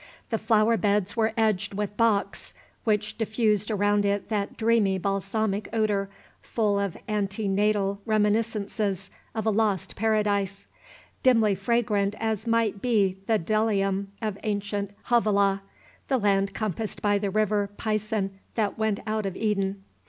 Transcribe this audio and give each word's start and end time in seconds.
The 0.31 0.39
flower 0.39 0.77
beds 0.77 1.15
were 1.15 1.31
edged 1.37 1.75
with 1.75 1.95
box, 1.95 2.55
which 2.85 3.19
diffused 3.19 3.69
around 3.69 4.03
it 4.03 4.29
that 4.29 4.57
dreamy 4.57 4.97
balsamic 4.97 5.69
odor, 5.71 6.09
full 6.41 6.79
of 6.79 6.97
ante 7.07 7.47
natal 7.47 8.01
reminiscences 8.07 9.11
of 9.35 9.45
a 9.45 9.51
lost 9.51 9.95
Paradise, 9.95 10.65
dimly 11.21 11.53
fragrant 11.53 12.15
as 12.19 12.47
might 12.47 12.81
be 12.81 13.19
the 13.27 13.37
bdellium 13.37 14.07
of 14.23 14.39
ancient 14.41 14.89
Havilah, 15.03 15.61
the 16.07 16.17
land 16.17 16.55
compassed 16.55 16.99
by 17.03 17.19
the 17.19 17.29
river 17.29 17.69
Pison 17.77 18.39
that 18.55 18.79
went 18.79 19.01
out 19.05 19.27
of 19.27 19.37
Eden. 19.37 19.83